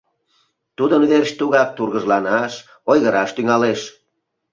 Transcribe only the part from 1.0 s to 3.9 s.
верч тугак тургыжланаш, ойгыраш тӱҥалеш.